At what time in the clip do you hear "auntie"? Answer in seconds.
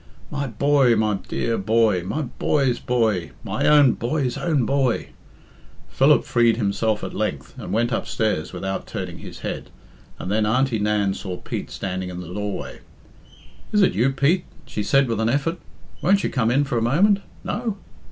10.47-10.79